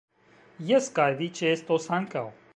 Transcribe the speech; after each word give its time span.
Jes, 0.69 0.87
kaj 0.95 1.07
vi 1.21 1.29
ĉeestos 1.41 1.89
ankaŭ 2.01 2.27